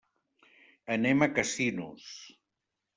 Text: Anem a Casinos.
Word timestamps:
Anem 0.97 1.23
a 1.27 1.29
Casinos. 1.37 2.11